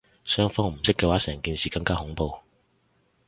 [0.25, 2.39] 雙方唔識嘅話成件事更加恐怖